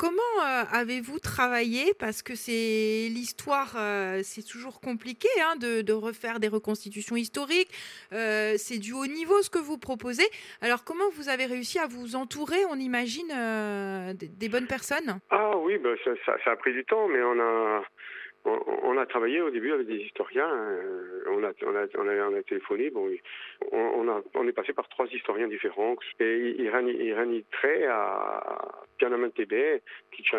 Comment 0.00 0.22
euh, 0.38 0.62
avez-vous 0.72 1.18
travaillé? 1.18 1.92
Parce 1.98 2.22
que 2.22 2.34
c'est 2.34 3.10
l'histoire, 3.12 3.74
euh, 3.76 4.20
c'est 4.22 4.40
toujours 4.42 4.80
compliqué 4.80 5.28
hein, 5.42 5.56
de, 5.56 5.92
refaire 5.92 6.40
des 6.40 6.48
reconstitutions 6.48 7.16
historiques. 7.16 7.68
Euh, 8.14 8.54
c'est 8.56 8.78
du 8.78 8.94
haut 8.94 9.06
niveau 9.06 9.42
ce 9.42 9.50
que 9.50 9.58
vous 9.58 9.76
proposez. 9.76 10.24
Alors 10.62 10.84
comment 10.84 11.10
vous 11.12 11.28
avez 11.28 11.44
réussi 11.44 11.78
à 11.78 11.86
vous 11.86 12.16
entourer, 12.16 12.64
on 12.70 12.76
imagine, 12.76 13.28
des, 14.14 14.48
bonnes 14.48 14.66
personnes? 14.66 15.20
Ah 15.28 15.58
oui, 15.58 15.76
bah, 15.76 15.90
ça, 16.24 16.50
a 16.50 16.56
pris 16.56 16.72
du 16.72 16.82
temps, 16.86 17.06
mais 17.06 17.22
on 17.22 17.38
a 17.38 17.82
on, 18.44 18.96
a 18.98 19.06
travaillé 19.06 19.40
au 19.40 19.50
début 19.50 19.72
avec 19.72 19.86
des 19.86 19.98
historiens. 19.98 20.50
Euh, 20.50 21.24
on, 21.28 21.42
a, 21.44 21.52
on, 21.62 21.76
a, 21.76 21.86
on, 21.98 22.34
a, 22.34 22.42
téléphoné. 22.42 22.90
Bon, 22.90 23.10
on, 23.72 24.08
a, 24.08 24.22
on 24.34 24.48
est 24.48 24.52
passé 24.52 24.72
par 24.72 24.88
trois 24.88 25.06
historiens 25.06 25.48
différents. 25.48 25.96
Et 26.20 26.56
Irani 26.58 27.44
Très 27.50 27.84
à 27.86 28.84
Pianamente 29.00 29.46
qui 30.10 30.22
c'è 30.22 30.36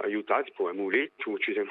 aiutati 0.00 0.50
poi 0.52 0.70
a 0.70 0.72
muletto, 0.72 1.38
ci 1.38 1.52
siamo, 1.52 1.70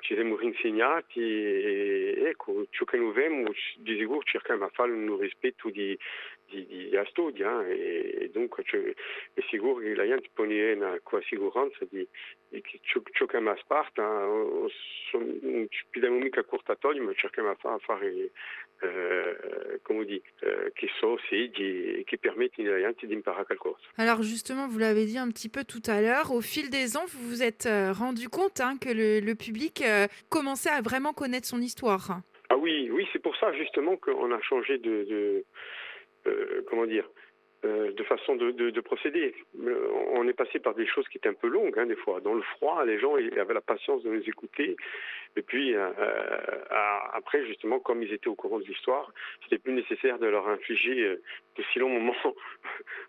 ci 0.00 0.14
siamo 0.14 0.38
insegnati 0.40 1.20
e 1.20 2.22
ecco, 2.26 2.66
ciò 2.68 2.84
che 2.84 2.98
noi 2.98 3.08
abbiamo 3.08 3.50
di 3.78 3.96
sicuro 3.96 4.22
cerchiamo 4.22 4.66
di 4.66 4.72
fare 4.74 4.92
un 4.92 5.18
rispetto 5.18 5.70
di, 5.70 5.98
di, 6.46 6.66
di 6.66 6.96
a 6.96 7.06
studia 7.06 7.66
e, 7.66 8.18
e 8.20 8.30
dunque 8.30 8.64
cioè, 8.64 8.82
è 9.32 9.40
sicuro 9.48 9.76
che 9.76 9.94
la 9.94 10.06
gente 10.06 10.28
pone 10.34 10.74
una 14.54 14.68
sicurezza 14.68 15.18
di, 15.18 15.18
di 15.18 15.18
che 15.18 15.18
ciò, 15.18 15.18
ciò 15.18 15.18
che 15.18 15.32
mi 15.32 15.40
sparta 15.40 15.48
non 15.48 15.66
ci 15.68 15.84
pigliamo 15.90 16.18
mica 16.18 16.42
cortatori 16.44 17.00
ma 17.00 17.12
cerchiamo 17.14 17.52
di 17.52 17.84
fare 17.84 18.30
euh, 18.82 19.78
comme 19.84 20.00
on 20.00 20.04
dit, 20.04 20.22
euh, 20.42 20.70
qui 20.78 20.88
sont 21.00 21.08
aussi 21.08 21.50
qui, 21.52 22.04
qui 22.06 22.16
permettent 22.16 22.58
d'imparare 22.58 23.46
quelque 23.46 23.62
chose. 23.62 23.80
Alors 23.96 24.22
justement, 24.22 24.68
vous 24.68 24.78
l'avez 24.78 25.06
dit 25.06 25.18
un 25.18 25.28
petit 25.28 25.48
peu 25.48 25.64
tout 25.64 25.82
à 25.86 26.00
l'heure, 26.00 26.32
au 26.32 26.40
fil 26.40 26.70
des 26.70 26.96
ans, 26.96 27.04
vous 27.06 27.28
vous 27.28 27.42
êtes 27.42 27.66
euh, 27.66 27.92
rendu 27.92 28.28
compte 28.28 28.60
hein, 28.60 28.76
que 28.80 28.90
le, 28.90 29.20
le 29.20 29.34
public 29.34 29.82
euh, 29.82 30.06
commençait 30.28 30.70
à 30.70 30.82
vraiment 30.82 31.12
connaître 31.12 31.46
son 31.46 31.60
histoire. 31.60 32.20
Ah 32.50 32.56
oui, 32.56 32.90
oui, 32.90 33.06
c'est 33.12 33.22
pour 33.22 33.36
ça 33.36 33.52
justement 33.54 33.96
qu'on 33.96 34.32
a 34.32 34.40
changé 34.42 34.78
de, 34.78 35.04
de 35.04 35.44
euh, 36.26 36.62
comment 36.68 36.86
dire, 36.86 37.08
de 37.64 38.04
façon 38.04 38.36
de, 38.36 38.50
de, 38.50 38.70
de, 38.70 38.80
procéder. 38.80 39.34
On 40.12 40.28
est 40.28 40.34
passé 40.34 40.58
par 40.58 40.74
des 40.74 40.86
choses 40.86 41.08
qui 41.08 41.18
étaient 41.18 41.28
un 41.28 41.34
peu 41.34 41.48
longues, 41.48 41.78
hein, 41.78 41.86
des 41.86 41.96
fois. 41.96 42.20
Dans 42.20 42.34
le 42.34 42.42
froid, 42.42 42.84
les 42.84 42.98
gens 42.98 43.14
avaient 43.14 43.54
la 43.54 43.60
patience 43.60 44.02
de 44.02 44.10
nous 44.10 44.22
écouter. 44.28 44.76
Et 45.36 45.42
puis, 45.42 45.74
euh, 45.74 45.90
après, 47.12 47.44
justement, 47.46 47.80
comme 47.80 48.02
ils 48.02 48.12
étaient 48.12 48.28
au 48.28 48.34
courant 48.34 48.58
de 48.58 48.64
l'histoire, 48.64 49.12
c'était 49.42 49.58
plus 49.58 49.72
nécessaire 49.72 50.18
de 50.18 50.26
leur 50.26 50.48
infliger 50.48 51.00
euh, 51.04 51.22
de 51.56 51.62
si 51.72 51.78
longs 51.78 51.88
moments 51.88 52.34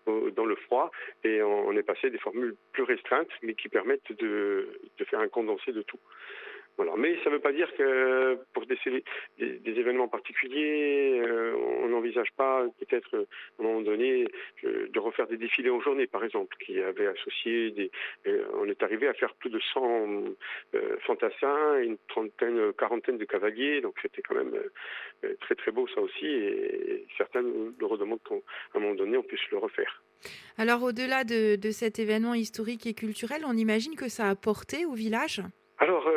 dans 0.36 0.44
le 0.44 0.56
froid. 0.56 0.90
Et 1.22 1.42
on, 1.42 1.72
est 1.72 1.82
passé 1.82 2.10
des 2.10 2.18
formules 2.18 2.56
plus 2.72 2.82
restreintes, 2.82 3.30
mais 3.42 3.54
qui 3.54 3.68
permettent 3.68 4.12
de 4.12 4.68
faire 5.08 5.20
un 5.20 5.28
condensé 5.28 5.72
de 5.72 5.82
tout. 5.82 6.00
Voilà. 6.76 6.92
Mais 6.96 7.16
ça 7.24 7.30
ne 7.30 7.36
veut 7.36 7.40
pas 7.40 7.52
dire 7.52 7.72
que 7.76 8.38
pour 8.52 8.66
des, 8.66 8.78
des, 9.38 9.58
des 9.58 9.72
événements 9.72 10.08
particuliers, 10.08 11.20
euh, 11.20 11.54
on 11.82 11.88
n'envisage 11.88 12.32
pas 12.36 12.64
peut-être 12.78 13.16
à 13.16 13.62
un 13.62 13.64
moment 13.64 13.80
donné 13.80 14.26
de 14.62 14.98
refaire 14.98 15.26
des 15.26 15.36
défilés 15.36 15.70
en 15.70 15.80
journée, 15.80 16.06
par 16.06 16.24
exemple, 16.24 16.56
qui 16.64 16.80
avaient 16.80 17.06
associé 17.06 17.70
des. 17.70 17.90
Euh, 18.26 18.44
on 18.54 18.68
est 18.68 18.82
arrivé 18.82 19.08
à 19.08 19.14
faire 19.14 19.34
plus 19.34 19.50
de 19.50 19.60
100 19.72 20.36
euh, 20.74 20.96
fantassins, 21.06 21.78
une 21.80 21.96
trentaine, 22.08 22.72
quarantaine 22.74 23.18
de 23.18 23.24
cavaliers, 23.24 23.80
donc 23.80 23.96
c'était 24.02 24.22
quand 24.22 24.34
même 24.34 24.54
euh, 25.24 25.34
très 25.40 25.54
très 25.54 25.70
beau 25.70 25.86
ça 25.94 26.00
aussi, 26.00 26.26
et, 26.26 27.06
certains 27.16 27.42
le 27.42 27.86
redemandent 27.86 28.22
qu'à 28.26 28.34
un 28.74 28.80
moment 28.80 28.94
donné 28.94 29.16
on 29.16 29.22
puisse 29.22 29.48
le 29.50 29.58
refaire. 29.58 30.02
Alors 30.58 30.82
au-delà 30.82 31.24
de, 31.24 31.56
de 31.56 31.70
cet 31.70 31.98
événement 31.98 32.34
historique 32.34 32.86
et 32.86 32.94
culturel, 32.94 33.42
on 33.46 33.56
imagine 33.56 33.96
que 33.96 34.08
ça 34.08 34.28
a 34.28 34.34
porté 34.34 34.84
au 34.86 34.94
village? 34.94 35.42
Alors, 35.78 36.08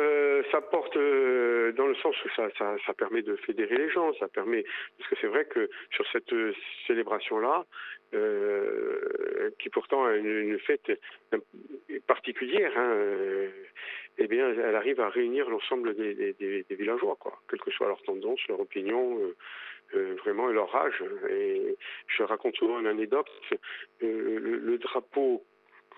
ça 0.50 0.60
porte 0.60 0.96
euh, 0.96 1.72
dans 1.72 1.86
le 1.86 1.94
sens 1.96 2.14
où 2.24 2.28
ça, 2.36 2.94
permet 2.94 3.22
de 3.22 3.36
fédérer 3.36 3.76
les 3.76 3.90
gens, 3.90 4.12
ça 4.14 4.28
permet 4.28 4.64
parce 4.98 5.10
que 5.10 5.16
c'est 5.20 5.26
vrai 5.26 5.44
que 5.44 5.68
sur 5.92 6.06
cette 6.12 6.32
euh, 6.32 6.52
célébration-là, 6.86 7.66
euh, 8.14 9.50
qui 9.58 9.68
pourtant 9.68 10.10
est 10.10 10.18
une, 10.18 10.58
fête 10.58 10.90
particulière, 12.06 12.72
hein, 12.76 12.92
eh 14.18 14.26
bien, 14.26 14.50
elle 14.50 14.74
arrive 14.74 15.00
à 15.00 15.08
réunir 15.08 15.48
l'ensemble 15.48 15.94
des, 15.94 16.64
villageois, 16.70 17.16
quoi, 17.18 17.40
quelle 17.48 17.60
que 17.60 17.70
soit 17.70 17.86
leur 17.86 18.02
tendance, 18.02 18.40
leur 18.48 18.60
opinion. 18.60 19.18
vraiment 19.92 20.48
leur 20.48 20.74
âge. 20.74 21.02
Je 22.08 22.22
raconte 22.24 22.56
souvent 22.56 22.80
une 22.80 22.88
anecdote. 22.88 23.30
Le, 24.00 24.76
drapeau 24.78 25.44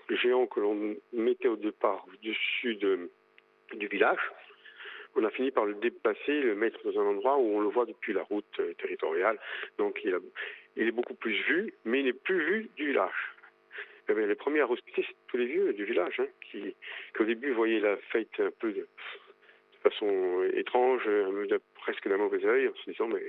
géant 0.09 0.45
que 0.45 0.59
l'on 0.59 0.95
mettait 1.13 1.47
au 1.47 1.55
départ 1.55 2.05
au-dessus 2.09 2.75
de, 2.75 3.09
du 3.77 3.87
village. 3.87 4.19
On 5.15 5.23
a 5.23 5.29
fini 5.29 5.51
par 5.51 5.65
le 5.65 5.75
dépasser, 5.75 6.41
le 6.41 6.55
mettre 6.55 6.79
dans 6.83 6.99
un 6.99 7.05
endroit 7.05 7.37
où 7.37 7.57
on 7.57 7.59
le 7.59 7.67
voit 7.67 7.85
depuis 7.85 8.13
la 8.13 8.23
route 8.23 8.59
euh, 8.59 8.73
territoriale. 8.73 9.37
Donc 9.77 10.01
il, 10.03 10.87
est 10.87 10.91
beaucoup 10.91 11.13
plus 11.13 11.39
vu, 11.43 11.73
mais 11.85 11.99
il 11.99 12.05
n'est 12.05 12.13
plus 12.13 12.43
vu 12.43 12.69
du 12.75 12.87
village. 12.87 13.35
Eh 14.09 14.13
bien, 14.13 14.25
les 14.25 14.35
premiers 14.35 14.61
à 14.61 14.69
hospiter, 14.69 15.05
c'est 15.07 15.15
tous 15.27 15.37
les 15.37 15.45
vieux 15.45 15.71
du 15.73 15.85
village, 15.85 16.19
hein, 16.19 16.27
qui, 16.41 16.75
au 17.19 17.23
début 17.23 17.51
voyaient 17.51 17.79
la 17.79 17.95
fête 18.11 18.39
un 18.39 18.51
peu 18.59 18.73
de, 18.73 18.87
façon 19.83 20.43
étrange, 20.53 21.05
de, 21.05 21.61
presque 21.75 22.07
d'un 22.07 22.17
mauvais 22.17 22.43
œil, 22.45 22.67
en 22.67 22.75
se 22.75 22.89
disant 22.89 23.07
mais 23.07 23.21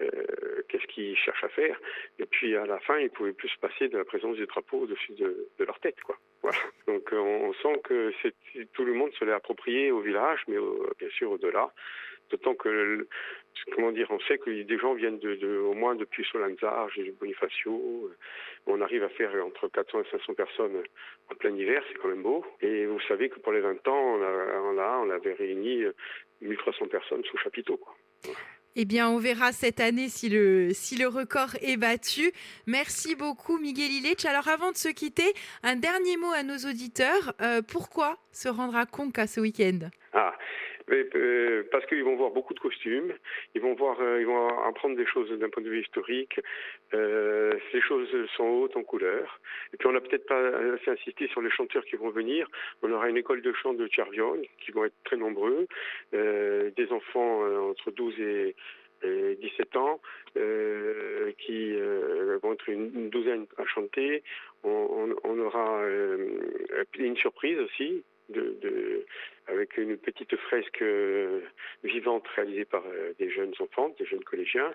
euh, 0.00 0.62
qu'est-ce 0.68 0.86
qu'ils 0.86 1.16
cherchent 1.16 1.44
à 1.44 1.48
faire? 1.48 1.78
Et 2.18 2.26
puis 2.26 2.56
à 2.56 2.66
la 2.66 2.78
fin, 2.80 2.98
ils 2.98 3.10
pouvaient 3.10 3.32
plus 3.32 3.48
se 3.48 3.58
passer 3.58 3.88
de 3.88 3.98
la 3.98 4.04
présence 4.04 4.36
du 4.36 4.46
drapeau 4.46 4.80
au-dessus 4.80 5.12
de, 5.12 5.48
de, 5.58 5.64
leur 5.64 5.78
tête, 5.80 6.00
quoi. 6.02 6.16
Voilà. 6.42 6.58
Donc 6.86 7.08
on, 7.12 7.50
on 7.50 7.52
sent 7.54 7.80
que 7.84 8.12
tout 8.72 8.84
le 8.84 8.94
monde 8.94 9.12
se 9.12 9.24
l'est 9.24 9.32
approprié 9.32 9.90
au 9.90 10.00
village, 10.00 10.40
mais 10.48 10.58
au, 10.58 10.88
bien 10.98 11.08
sûr 11.10 11.30
au-delà. 11.30 11.72
D'autant 12.30 12.54
que, 12.54 13.06
comment 13.72 13.92
dire, 13.92 14.06
on 14.10 14.18
sait 14.20 14.38
que 14.38 14.62
des 14.62 14.78
gens 14.78 14.94
viennent 14.94 15.18
de, 15.18 15.58
au 15.58 15.74
moins 15.74 15.94
depuis 15.94 16.24
Solanzar, 16.24 16.88
Bonifacio. 17.20 18.10
On 18.66 18.80
arrive 18.80 19.04
à 19.04 19.10
faire 19.10 19.32
entre 19.44 19.68
400 19.68 20.00
et 20.00 20.10
500 20.10 20.34
personnes 20.34 20.82
en 21.30 21.34
plein 21.34 21.54
hiver, 21.54 21.82
c'est 21.88 21.98
quand 21.98 22.08
même 22.08 22.22
beau. 22.22 22.44
Et 22.62 22.86
vous 22.86 23.00
savez 23.00 23.28
que 23.28 23.38
pour 23.40 23.52
les 23.52 23.60
20 23.60 23.86
ans, 23.86 24.16
on, 24.16 24.22
on, 24.22 24.78
a, 24.78 25.14
avait 25.14 25.34
réuni 25.34 25.84
1300 26.40 26.86
personnes 26.86 27.22
sous 27.24 27.36
chapiteau. 27.36 27.78
Eh 28.74 28.86
bien, 28.86 29.10
on 29.10 29.18
verra 29.18 29.52
cette 29.52 29.80
année 29.80 30.08
si 30.08 30.30
le, 30.30 30.70
si 30.72 30.96
le 30.96 31.06
record 31.06 31.50
est 31.60 31.76
battu. 31.76 32.32
Merci 32.66 33.14
beaucoup, 33.14 33.58
Miguel 33.58 33.90
Illich. 33.90 34.24
Alors, 34.24 34.48
avant 34.48 34.70
de 34.70 34.76
se 34.76 34.88
quitter, 34.88 35.34
un 35.62 35.76
dernier 35.76 36.16
mot 36.16 36.32
à 36.34 36.42
nos 36.42 36.56
auditeurs. 36.56 37.34
Euh, 37.42 37.60
pourquoi 37.60 38.16
se 38.32 38.48
rendre 38.48 38.76
à 38.76 38.86
Conca 38.86 39.26
ce 39.26 39.40
week-end? 39.40 39.90
Ah, 40.14 40.34
euh, 40.90 41.68
parce 41.70 41.86
qu'ils 41.86 42.02
vont 42.02 42.16
voir 42.16 42.30
beaucoup 42.30 42.54
de 42.54 42.60
costumes, 42.60 43.12
ils 43.54 43.60
vont 43.60 43.74
voir, 43.74 43.98
euh, 44.00 44.20
ils 44.20 44.26
vont 44.26 44.48
apprendre 44.64 44.96
des 44.96 45.06
choses 45.06 45.30
d'un 45.30 45.48
point 45.48 45.62
de 45.62 45.68
vue 45.68 45.82
historique. 45.82 46.40
Ces 47.70 47.80
choses 47.80 48.08
sont 48.36 48.44
hautes 48.44 48.76
en 48.76 48.82
couleur. 48.82 49.40
Et 49.72 49.76
puis 49.76 49.86
on 49.86 49.92
n'a 49.92 50.00
peut-être 50.00 50.26
pas 50.26 50.48
assez 50.74 50.90
insisté 50.90 51.28
sur 51.28 51.40
les 51.40 51.50
chanteurs 51.50 51.84
qui 51.84 51.96
vont 51.96 52.10
venir. 52.10 52.48
On 52.82 52.90
aura 52.90 53.08
une 53.08 53.16
école 53.16 53.42
de 53.42 53.52
chant 53.52 53.74
de 53.74 53.86
Tchervion 53.86 54.36
qui 54.60 54.72
vont 54.72 54.84
être 54.84 54.94
très 55.04 55.16
nombreux, 55.16 55.66
euh, 56.14 56.70
des 56.76 56.90
enfants 56.92 57.44
euh, 57.44 57.70
entre 57.70 57.90
12 57.90 58.20
et 58.20 58.56
et 59.04 59.36
17 59.42 59.76
ans, 59.78 60.00
euh, 60.36 61.32
qui 61.36 61.72
vont 62.40 62.52
être 62.52 62.68
une, 62.68 63.10
douzaine 63.10 63.46
à 63.58 63.64
chanter. 63.66 64.22
On, 64.62 65.10
aura 65.40 65.82
une 66.96 67.16
surprise 67.16 67.58
aussi, 67.58 68.04
avec 69.48 69.76
une 69.76 69.96
petite 69.96 70.36
fresque 70.36 70.84
vivante 71.82 72.28
réalisée 72.28 72.64
par 72.64 72.84
des 73.18 73.28
jeunes 73.28 73.54
enfants, 73.58 73.92
des 73.98 74.06
jeunes 74.06 74.22
collégiens. 74.22 74.72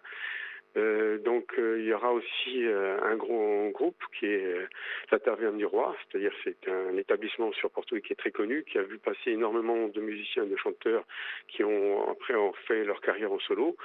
Euh, 0.78 1.18
donc 1.20 1.54
euh, 1.58 1.80
il 1.80 1.86
y 1.86 1.94
aura 1.94 2.14
aussi 2.14 2.66
euh, 2.66 3.00
un 3.02 3.16
gros 3.16 3.70
groupe 3.72 4.02
qui 4.18 4.28
est 4.28 4.68
la 5.12 5.20
Taverne 5.20 5.58
du 5.58 5.66
Roi, 5.66 5.96
c'est-à-dire 6.04 6.32
c'est 6.44 6.70
un 6.70 6.96
établissement 6.98 7.52
sur 7.54 7.72
Porto 7.72 8.00
qui 8.00 8.14
est 8.14 8.16
très 8.16 8.32
connu, 8.32 8.64
qui 8.64 8.78
a 8.78 8.84
vu 8.84 9.00
passer 9.00 9.32
énormément 9.32 9.88
de 9.88 10.02
musiciens 10.02 10.46
de 10.46 10.56
chanteurs 10.56 11.04
qui 11.48 11.64
ont 11.64 12.08
après 12.12 12.36
ont 12.36 12.54
fait 12.68 12.84
leur 12.84 13.02
carrière 13.02 13.32
en 13.32 13.40
solo. 13.40 13.76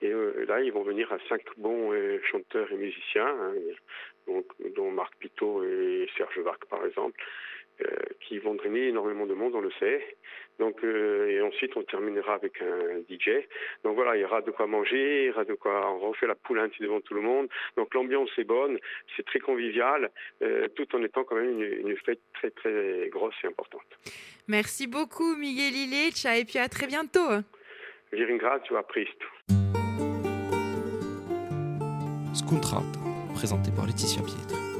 Et 0.00 0.12
là 0.48 0.60
ils 0.62 0.72
vont 0.72 0.82
venir 0.82 1.12
à 1.12 1.18
cinq 1.28 1.42
bons 1.58 1.92
chanteurs 2.30 2.72
et 2.72 2.76
musiciens, 2.76 3.28
hein, 3.28 4.42
dont 4.74 4.90
Marc 4.90 5.14
Pitot 5.18 5.62
et 5.62 6.08
Serge 6.16 6.38
Varc 6.40 6.64
par 6.66 6.84
exemple. 6.84 7.22
Qui 8.20 8.38
vont 8.38 8.54
drainer 8.54 8.88
énormément 8.88 9.26
de 9.26 9.34
monde, 9.34 9.54
on 9.56 9.60
le 9.60 9.72
sait. 9.80 10.16
Donc, 10.62 10.84
euh, 10.84 11.28
et 11.28 11.42
ensuite, 11.42 11.76
on 11.76 11.82
terminera 11.82 12.34
avec 12.34 12.62
un 12.62 13.00
DJ. 13.10 13.30
Donc 13.82 13.96
voilà, 13.96 14.16
il 14.16 14.20
y 14.20 14.24
aura 14.24 14.42
de 14.42 14.52
quoi 14.52 14.68
manger, 14.68 15.24
il 15.24 15.26
y 15.26 15.30
aura 15.30 15.44
de 15.44 15.54
quoi. 15.54 15.92
On 15.92 15.98
refait 16.10 16.28
la 16.28 16.36
poulinte 16.36 16.70
devant 16.78 17.00
tout 17.00 17.14
le 17.14 17.20
monde. 17.20 17.48
Donc 17.76 17.92
l'ambiance 17.94 18.30
est 18.38 18.44
bonne, 18.44 18.78
c'est 19.16 19.26
très 19.26 19.40
convivial, 19.40 20.08
euh, 20.40 20.68
tout 20.76 20.86
en 20.94 21.02
étant 21.02 21.24
quand 21.24 21.34
même 21.34 21.60
une, 21.60 21.88
une, 21.88 21.96
fête 21.96 22.20
très 22.34 22.50
très 22.50 23.08
grosse 23.10 23.34
et 23.42 23.48
importante. 23.48 23.90
Merci 24.46 24.86
beaucoup, 24.86 25.34
Miguel 25.34 25.74
Illich, 25.74 26.24
et 26.26 26.44
puis 26.44 26.60
à 26.60 26.68
très 26.68 26.86
bientôt. 26.86 27.30
Vi 28.12 28.24
ringrazio, 28.24 28.76
a 28.76 28.84
presto. 28.84 29.26
Scontrata, 32.34 33.00
présenté 33.34 33.72
par 33.74 33.86
Laetitia 33.86 34.22
Pietri. 34.22 34.71